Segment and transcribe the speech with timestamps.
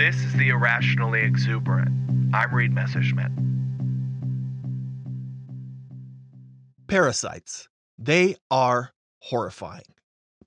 [0.00, 1.90] This is the Irrationally Exuberant.
[2.32, 3.30] I'm Reed Messerschmidt.
[6.86, 7.68] Parasites.
[7.98, 9.92] They are horrifying.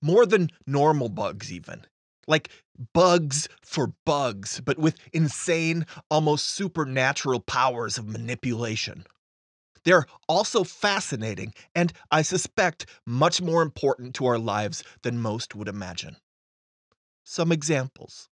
[0.01, 1.85] More than normal bugs, even.
[2.25, 2.49] Like
[2.93, 9.05] bugs for bugs, but with insane, almost supernatural powers of manipulation.
[9.85, 15.67] They're also fascinating, and I suspect much more important to our lives than most would
[15.67, 16.17] imagine.
[17.23, 18.29] Some examples.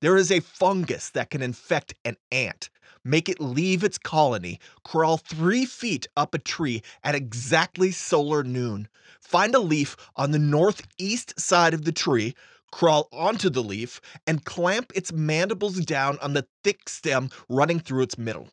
[0.00, 2.70] There is a fungus that can infect an ant,
[3.04, 8.88] make it leave its colony, crawl three feet up a tree at exactly solar noon,
[9.20, 12.36] find a leaf on the northeast side of the tree,
[12.70, 18.02] crawl onto the leaf, and clamp its mandibles down on the thick stem running through
[18.02, 18.50] its middle.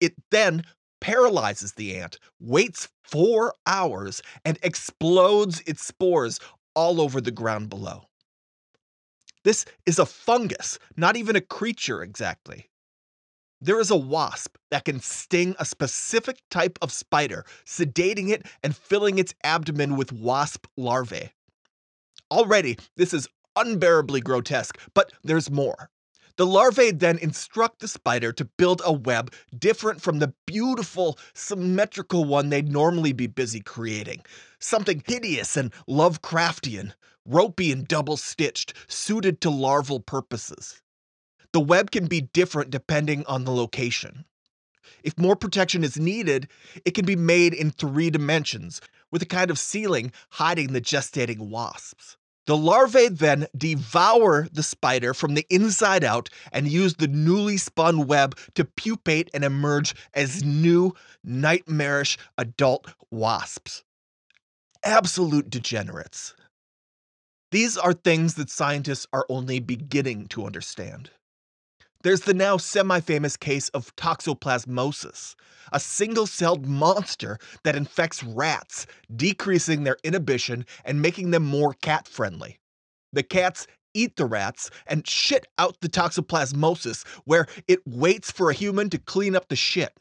[0.00, 0.64] It then
[1.02, 6.40] paralyzes the ant, waits four hours, and explodes its spores
[6.74, 8.06] all over the ground below.
[9.44, 12.70] This is a fungus, not even a creature exactly.
[13.60, 18.76] There is a wasp that can sting a specific type of spider, sedating it and
[18.76, 21.30] filling its abdomen with wasp larvae.
[22.30, 25.90] Already, this is unbearably grotesque, but there's more.
[26.36, 32.24] The larvae then instruct the spider to build a web different from the beautiful, symmetrical
[32.24, 34.22] one they'd normally be busy creating.
[34.58, 36.94] Something hideous and Lovecraftian,
[37.26, 40.82] ropey and double stitched, suited to larval purposes.
[41.52, 44.24] The web can be different depending on the location.
[45.04, 46.48] If more protection is needed,
[46.84, 51.50] it can be made in three dimensions, with a kind of ceiling hiding the gestating
[51.50, 52.16] wasps.
[52.46, 58.06] The larvae then devour the spider from the inside out and use the newly spun
[58.06, 63.84] web to pupate and emerge as new, nightmarish adult wasps.
[64.84, 66.34] Absolute degenerates.
[67.52, 71.10] These are things that scientists are only beginning to understand.
[72.02, 75.34] There's the now semi famous case of toxoplasmosis,
[75.70, 82.08] a single celled monster that infects rats, decreasing their inhibition and making them more cat
[82.08, 82.58] friendly.
[83.12, 88.54] The cats eat the rats and shit out the toxoplasmosis, where it waits for a
[88.54, 89.92] human to clean up the shit.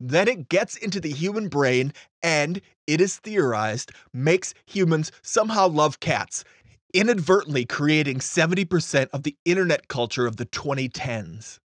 [0.00, 1.92] Then it gets into the human brain
[2.22, 6.44] and, it is theorized, makes humans somehow love cats
[6.92, 11.58] inadvertently creating 70% of the internet culture of the 2010s.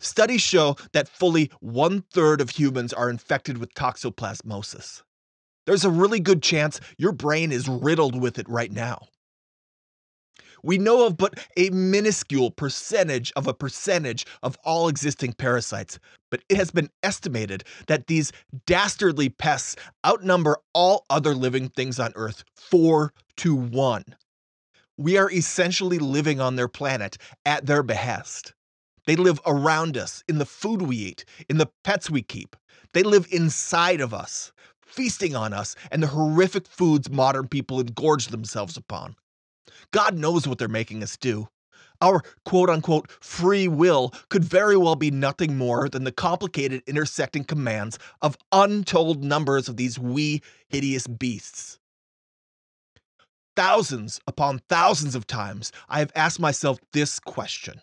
[0.00, 5.02] Studies show that fully one third of humans are infected with toxoplasmosis.
[5.64, 9.06] There's a really good chance your brain is riddled with it right now.
[10.64, 15.98] We know of but a minuscule percentage of a percentage of all existing parasites,
[16.30, 18.32] but it has been estimated that these
[18.66, 24.04] dastardly pests outnumber all other living things on Earth 4 to 1
[24.96, 28.54] we are essentially living on their planet at their behest.
[29.06, 32.56] They live around us, in the food we eat, in the pets we keep.
[32.94, 38.28] They live inside of us, feasting on us and the horrific foods modern people engorge
[38.28, 39.16] themselves upon.
[39.90, 41.48] God knows what they're making us do.
[42.00, 47.44] Our quote unquote free will could very well be nothing more than the complicated intersecting
[47.44, 51.78] commands of untold numbers of these wee, hideous beasts.
[53.54, 57.82] Thousands upon thousands of times, I have asked myself this question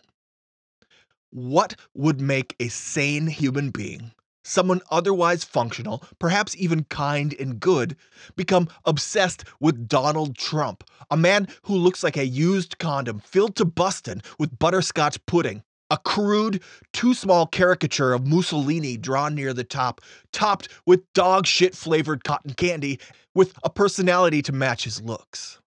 [1.29, 4.11] What would make a sane human being,
[4.43, 7.95] someone otherwise functional, perhaps even kind and good,
[8.35, 13.65] become obsessed with Donald Trump, a man who looks like a used condom filled to
[13.65, 15.63] bustin' with butterscotch pudding?
[15.91, 16.61] A crude,
[16.93, 20.01] too small caricature of Mussolini drawn near the top,
[20.31, 22.99] topped with dog shit flavored cotton candy,
[23.33, 25.59] with a personality to match his looks.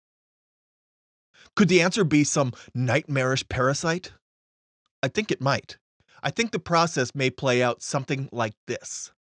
[1.57, 4.13] Could the answer be some nightmarish parasite?
[5.03, 5.77] I think it might.
[6.23, 9.13] I think the process may play out something like this.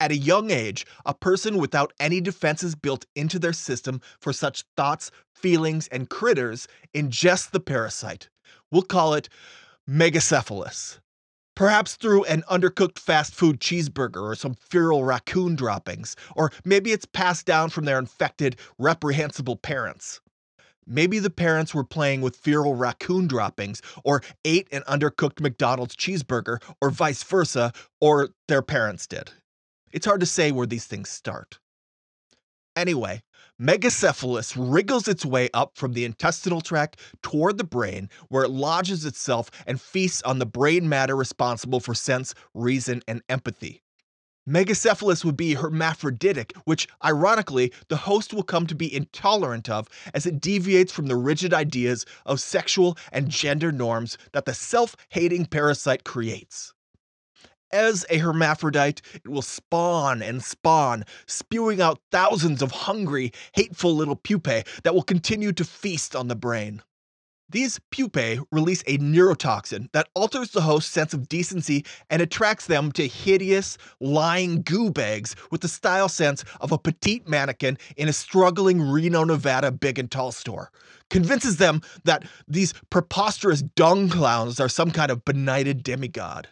[0.00, 4.64] At a young age, a person without any defenses built into their system for such
[4.76, 8.28] thoughts, feelings, and critters ingests the parasite.
[8.70, 9.28] We'll call it
[9.88, 10.98] megacephalus.
[11.56, 17.06] Perhaps through an undercooked fast food cheeseburger or some feral raccoon droppings, or maybe it's
[17.06, 20.20] passed down from their infected, reprehensible parents.
[20.86, 26.62] Maybe the parents were playing with feral raccoon droppings, or ate an undercooked McDonald's cheeseburger,
[26.80, 29.32] or vice versa, or their parents did.
[29.92, 31.58] It's hard to say where these things start.
[32.78, 33.20] Anyway,
[33.60, 39.04] megacephalus wriggles its way up from the intestinal tract toward the brain, where it lodges
[39.04, 43.82] itself and feasts on the brain matter responsible for sense, reason, and empathy.
[44.48, 50.24] Megacephalus would be hermaphroditic, which, ironically, the host will come to be intolerant of as
[50.24, 55.46] it deviates from the rigid ideas of sexual and gender norms that the self hating
[55.46, 56.74] parasite creates.
[57.70, 64.16] As a hermaphrodite, it will spawn and spawn, spewing out thousands of hungry, hateful little
[64.16, 66.82] pupae that will continue to feast on the brain.
[67.50, 72.92] These pupae release a neurotoxin that alters the host's sense of decency and attracts them
[72.92, 78.12] to hideous, lying goo bags with the style sense of a petite mannequin in a
[78.12, 80.70] struggling Reno, Nevada big and tall store.
[81.08, 86.48] Convinces them that these preposterous dung clowns are some kind of benighted demigod.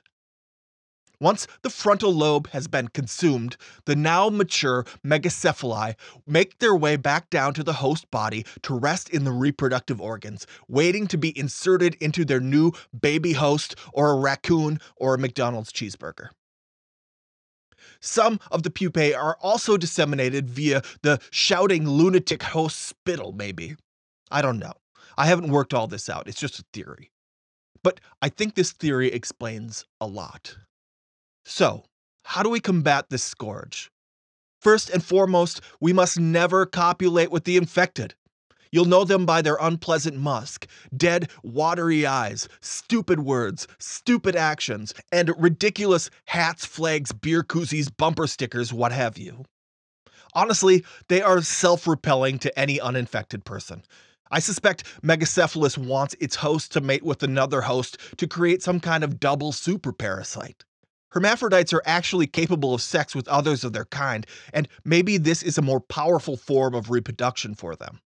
[1.20, 5.94] Once the frontal lobe has been consumed, the now mature megacephali
[6.26, 10.46] make their way back down to the host body to rest in the reproductive organs,
[10.68, 15.72] waiting to be inserted into their new baby host or a raccoon or a McDonald's
[15.72, 16.28] cheeseburger.
[18.00, 23.76] Some of the pupae are also disseminated via the shouting lunatic host spittle, maybe.
[24.30, 24.74] I don't know.
[25.16, 27.10] I haven't worked all this out, it's just a theory.
[27.82, 30.56] But I think this theory explains a lot.
[31.48, 31.84] So,
[32.24, 33.92] how do we combat this scourge?
[34.60, 38.16] First and foremost, we must never copulate with the infected.
[38.72, 40.66] You'll know them by their unpleasant musk,
[40.96, 48.72] dead, watery eyes, stupid words, stupid actions, and ridiculous hats, flags, beer koozies, bumper stickers,
[48.72, 49.44] what have you.
[50.34, 53.84] Honestly, they are self repelling to any uninfected person.
[54.32, 59.04] I suspect Megacephalus wants its host to mate with another host to create some kind
[59.04, 60.64] of double super parasite.
[61.16, 65.56] Hermaphrodites are actually capable of sex with others of their kind, and maybe this is
[65.56, 68.00] a more powerful form of reproduction for them.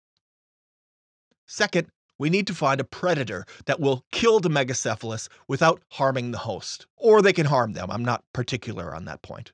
[1.45, 1.89] Second,
[2.21, 6.87] we need to find a predator that will kill the megacephalus without harming the host.
[6.97, 9.51] Or they can harm them, I'm not particular on that point.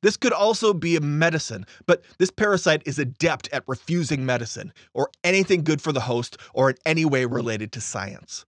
[0.00, 5.10] This could also be a medicine, but this parasite is adept at refusing medicine, or
[5.22, 8.46] anything good for the host, or in any way related to science.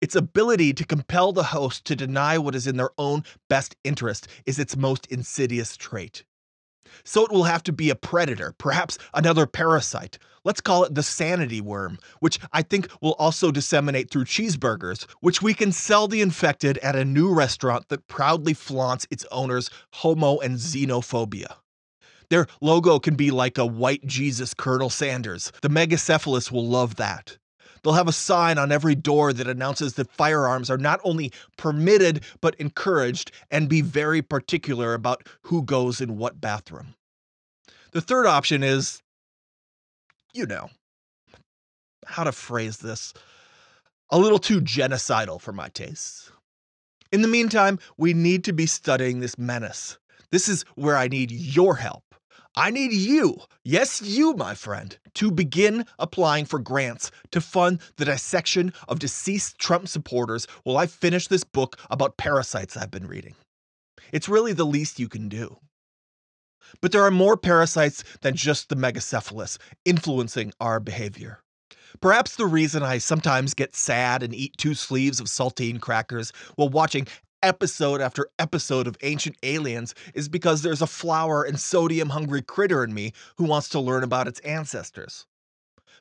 [0.00, 4.28] Its ability to compel the host to deny what is in their own best interest
[4.46, 6.24] is its most insidious trait.
[7.04, 10.18] So it will have to be a predator, perhaps another parasite.
[10.42, 15.42] Let's call it the sanity worm, which I think will also disseminate through cheeseburgers, which
[15.42, 20.38] we can sell the infected at a new restaurant that proudly flaunts its owner's homo
[20.38, 21.56] and xenophobia.
[22.30, 25.52] Their logo can be like a white Jesus Colonel Sanders.
[25.62, 27.36] The megacephalus will love that.
[27.82, 32.24] They'll have a sign on every door that announces that firearms are not only permitted,
[32.40, 36.94] but encouraged, and be very particular about who goes in what bathroom.
[37.92, 39.02] The third option is,
[40.32, 40.70] you know,
[42.06, 43.12] how to phrase this,
[44.10, 46.30] a little too genocidal for my tastes.
[47.12, 49.98] In the meantime, we need to be studying this menace.
[50.30, 52.09] This is where I need your help.
[52.60, 58.04] I need you, yes, you, my friend, to begin applying for grants to fund the
[58.04, 63.34] dissection of deceased Trump supporters while I finish this book about parasites I've been reading.
[64.12, 65.56] It's really the least you can do.
[66.82, 71.42] But there are more parasites than just the megacephalus influencing our behavior.
[72.02, 76.68] Perhaps the reason I sometimes get sad and eat two sleeves of saltine crackers while
[76.68, 77.06] watching
[77.42, 82.84] episode after episode of Ancient Aliens is because there's a flour and sodium hungry critter
[82.84, 85.26] in me who wants to learn about its ancestors.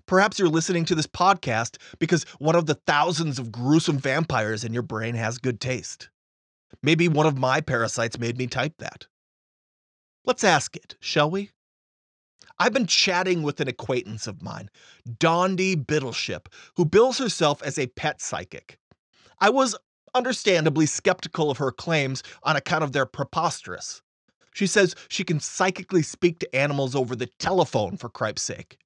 [0.05, 4.73] Perhaps you're listening to this podcast because one of the thousands of gruesome vampires in
[4.73, 6.09] your brain has good taste.
[6.81, 9.07] Maybe one of my parasites made me type that.
[10.25, 11.51] Let's ask it, shall we?
[12.57, 14.69] I've been chatting with an acquaintance of mine,
[15.07, 18.77] Dondi Biddleship, who bills herself as a pet psychic.
[19.39, 19.75] I was
[20.13, 24.01] understandably skeptical of her claims on account of their preposterous.
[24.53, 28.77] She says she can psychically speak to animals over the telephone, for cripe's sake.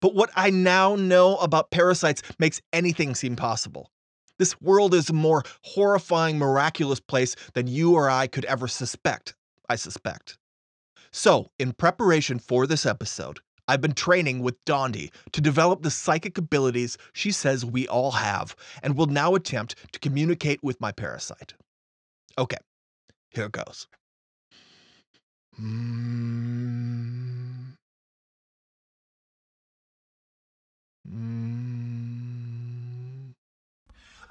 [0.00, 3.90] But what I now know about parasites makes anything seem possible.
[4.38, 9.34] This world is a more horrifying, miraculous place than you or I could ever suspect,
[9.68, 10.38] I suspect.
[11.10, 16.38] So, in preparation for this episode, I've been training with Dondi to develop the psychic
[16.38, 21.54] abilities she says we all have and will now attempt to communicate with my parasite.
[22.38, 22.58] Okay,
[23.30, 23.88] here it goes.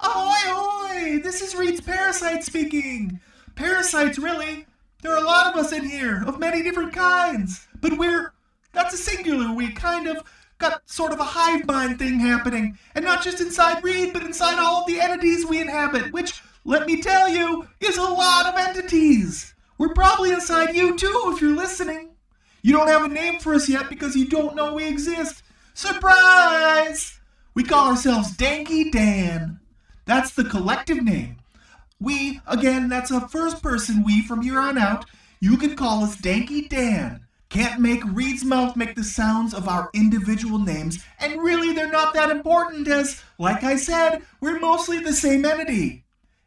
[0.00, 1.18] Ahoy, ahoy!
[1.20, 3.20] This is Reed's Parasite speaking.
[3.54, 4.66] Parasites, really?
[5.02, 8.32] There are a lot of us in here, of many different kinds, but we're
[8.76, 9.52] that's a singular.
[9.52, 10.22] We kind of
[10.58, 12.78] got sort of a hive mind thing happening.
[12.94, 16.86] And not just inside Reed, but inside all of the entities we inhabit, which, let
[16.86, 19.54] me tell you, is a lot of entities.
[19.78, 22.10] We're probably inside you too if you're listening.
[22.62, 25.42] You don't have a name for us yet because you don't know we exist.
[25.74, 27.20] Surprise!
[27.54, 29.60] We call ourselves Danky Dan.
[30.04, 31.36] That's the collective name.
[32.00, 35.06] We, again, that's a first person we from here on out.
[35.40, 37.25] You can call us Danky Dan.
[37.48, 42.12] Can't make Reed's mouth make the sounds of our individual names, and really they're not
[42.14, 46.04] that important as, like I said, we're mostly the same entity.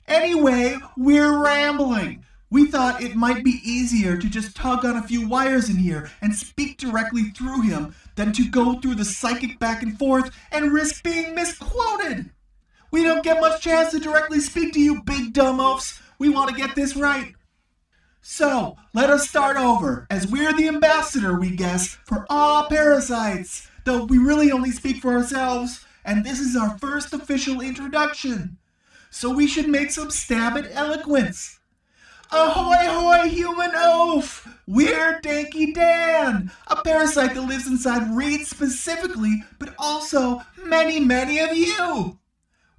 [0.08, 2.26] Anyway, we're rambling.
[2.52, 6.10] We thought it might be easier to just tug on a few wires in here
[6.22, 10.74] and speak directly through him than to go through the psychic back and forth and
[10.74, 12.32] risk being misquoted.
[12.92, 16.02] We don't get much chance to directly speak to you, big dumb oafs.
[16.18, 17.36] We want to get this right.
[18.22, 24.04] So, let us start over, as we're the ambassador, we guess, for all parasites, though
[24.04, 28.58] we really only speak for ourselves, and this is our first official introduction.
[29.10, 31.60] So we should make some stab at eloquence.
[32.32, 34.48] Ahoy, hoy, human oaf!
[34.68, 41.56] We're Danky Dan, a parasite that lives inside Reed specifically, but also many, many of
[41.56, 42.20] you.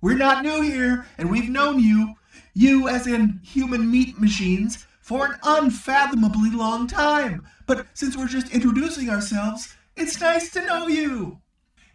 [0.00, 2.14] We're not new here, and we've known you,
[2.54, 7.45] you as in human meat machines, for an unfathomably long time.
[7.67, 11.40] But since we're just introducing ourselves, it's nice to know you.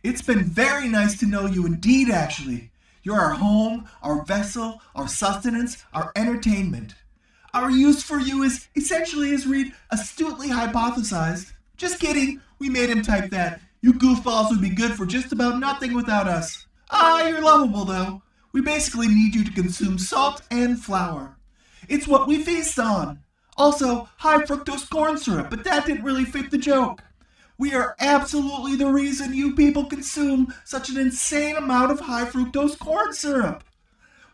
[0.03, 2.72] It's been very nice to know you indeed, actually.
[3.03, 6.95] You're our home, our vessel, our sustenance, our entertainment.
[7.53, 11.53] Our use for you is essentially, as Reed astutely hypothesized.
[11.77, 13.62] Just kidding, we made him type that.
[13.79, 16.67] You goofballs would be good for just about nothing without us.
[16.91, 18.24] Ah, you're lovable though.
[18.51, 21.38] We basically need you to consume salt and flour.
[21.88, 23.20] It's what we feast on.
[23.58, 27.01] Also, high fructose corn syrup, but that didn't really fit the joke.
[27.58, 32.77] We are absolutely the reason you people consume such an insane amount of high fructose
[32.77, 33.63] corn syrup.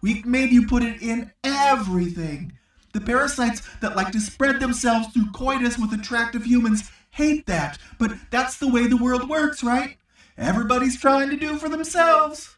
[0.01, 2.53] We've made you put it in everything.
[2.93, 8.13] The parasites that like to spread themselves through coitus with attractive humans hate that, but
[8.31, 9.97] that's the way the world works, right?
[10.37, 12.55] Everybody's trying to do for themselves.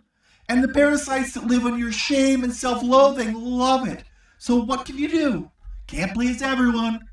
[0.48, 4.04] And the parasites that live on your shame and self loathing love it.
[4.44, 5.52] So what can you do?
[5.88, 7.08] Can't please everyone.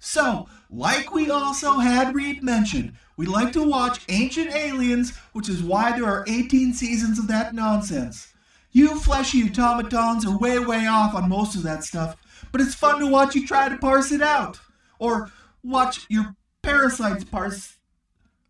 [0.00, 5.62] So, like we also had Reed mention, we like to watch Ancient Aliens, which is
[5.62, 8.34] why there are 18 seasons of that nonsense.
[8.72, 12.16] You fleshy automatons are way, way off on most of that stuff,
[12.50, 14.58] but it's fun to watch you try to parse it out.
[14.98, 15.30] Or
[15.62, 17.76] watch your parasites parse.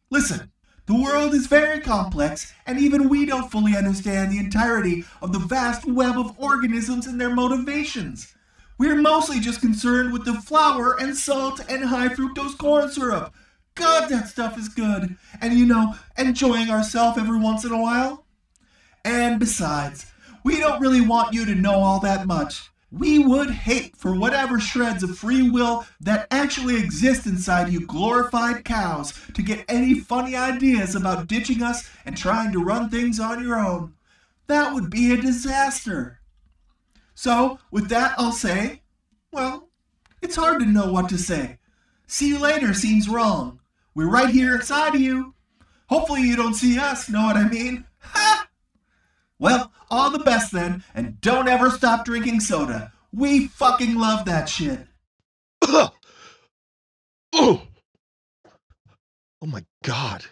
[0.08, 0.50] Listen,
[0.86, 5.40] the world is very complex, and even we don't fully understand the entirety of the
[5.40, 8.34] vast web of organisms and their motivations.
[8.78, 13.34] We're mostly just concerned with the flour and salt and high fructose corn syrup.
[13.74, 15.16] God, that stuff is good.
[15.40, 18.24] And you know, enjoying ourselves every once in a while.
[19.04, 20.06] And besides,
[20.44, 22.70] we don't really want you to know all that much.
[22.92, 28.64] We would hate for whatever shreds of free will that actually exist inside you glorified
[28.64, 33.42] cows to get any funny ideas about ditching us and trying to run things on
[33.42, 33.94] your own.
[34.46, 36.20] That would be a disaster.
[37.14, 38.82] So, with that, I'll say,
[39.32, 39.68] well,
[40.22, 41.58] it's hard to know what to say.
[42.06, 43.58] See you later seems wrong.
[43.94, 45.34] We're right here inside of you.
[45.88, 47.84] Hopefully, you don't see us, know what I mean?
[48.00, 48.48] Ha!
[49.38, 52.92] Well, all the best then, and don't ever stop drinking soda.
[53.12, 54.86] We fucking love that shit.
[55.62, 55.92] Oh.
[59.42, 60.24] Oh my god.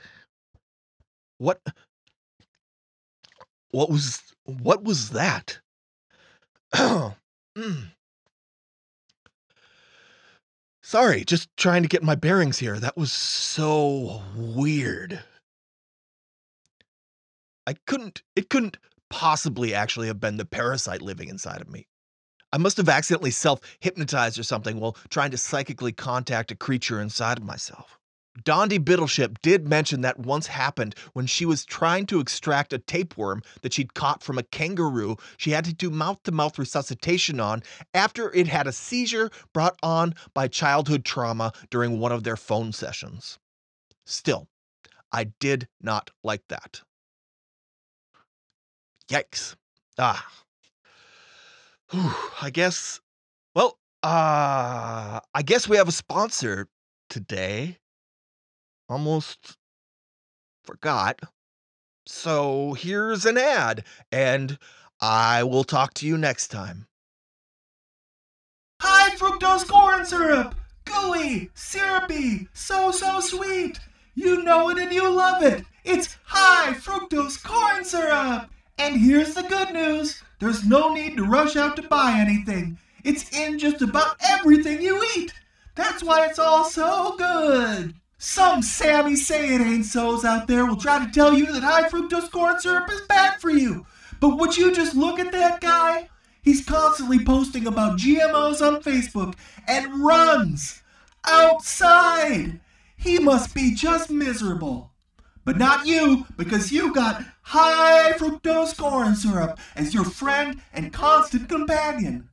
[1.39, 1.61] What
[3.71, 5.59] What was what was that?
[7.57, 7.93] Mm.
[10.83, 12.81] Sorry, just trying to get my bearings here.
[12.81, 15.23] That was so weird.
[17.67, 18.79] I couldn't it couldn't
[19.15, 21.87] possibly actually have been the parasite living inside of me.
[22.53, 27.01] I must have accidentally self hypnotized or something while trying to psychically contact a creature
[27.01, 28.01] inside of myself.
[28.43, 33.45] Dondi Biddleship did mention that once happened when she was trying to extract a tapeworm
[33.63, 37.63] that she'd caught from a kangaroo she had to do mouth to mouth resuscitation on
[37.95, 42.73] after it had a seizure brought on by childhood trauma during one of their phone
[42.73, 43.39] sessions.
[44.05, 44.49] Still,
[45.13, 46.83] I did not like that.
[49.11, 49.57] Yikes.
[49.99, 50.27] Ah.
[51.91, 53.01] Whew, I guess,
[53.55, 56.69] well, uh, I guess we have a sponsor
[57.11, 57.79] today.
[58.89, 59.57] Almost
[60.65, 61.21] forgot.
[62.07, 64.59] So here's an ad, and
[65.01, 66.87] I will talk to you next time.
[68.81, 70.55] High fructose corn syrup!
[70.85, 73.79] Gooey, syrupy, so, so sweet!
[74.15, 75.65] You know it and you love it!
[75.85, 78.51] It's high fructose corn syrup!
[78.79, 82.79] And here's the good news there's no need to rush out to buy anything.
[83.05, 85.33] It's in just about everything you eat.
[85.75, 87.95] That's why it's all so good.
[88.19, 91.89] Some Sammy say it ain't so's out there will try to tell you that high
[91.89, 93.87] fructose corn syrup is bad for you.
[94.21, 96.09] But would you just look at that guy?
[96.43, 99.35] He's constantly posting about GMOs on Facebook
[99.69, 100.83] and runs
[101.27, 102.61] outside.
[102.97, 104.91] He must be just miserable.
[105.45, 111.49] But not you, because you got high fructose corn syrup as your friend and constant
[111.49, 112.31] companion.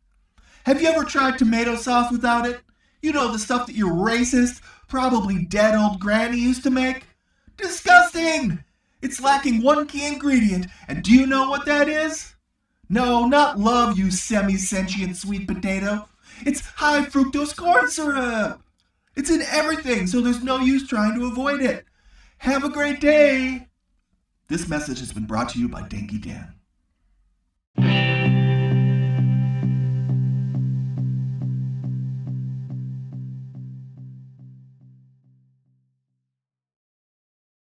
[0.66, 2.62] Have you ever tried tomato sauce without it?
[3.02, 7.06] You know the stuff that your racist, probably dead old granny used to make?
[7.58, 8.64] Disgusting!
[9.02, 12.36] It's lacking one key ingredient, and do you know what that is?
[12.88, 16.08] No, not love, you semi sentient sweet potato.
[16.46, 18.62] It's high fructose corn syrup.
[19.16, 21.86] It's in everything, so there's no use trying to avoid it.
[22.42, 23.68] Have a great day.
[24.48, 26.20] This message has been brought to you by Danky
[27.78, 28.11] Dan.